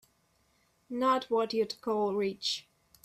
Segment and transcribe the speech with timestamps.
[0.89, 2.65] Not what you'd call rich.